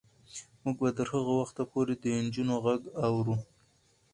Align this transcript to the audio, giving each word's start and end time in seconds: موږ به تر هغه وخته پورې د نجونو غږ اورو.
موږ 0.63 0.75
به 0.83 0.89
تر 0.97 1.07
هغه 1.13 1.33
وخته 1.41 1.63
پورې 1.71 1.93
د 1.97 2.05
نجونو 2.25 2.55
غږ 2.65 2.81
اورو. 3.07 3.35